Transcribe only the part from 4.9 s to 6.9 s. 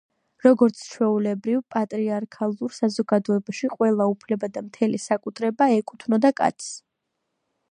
საკუთრება ეკუთვნოდა კაცს.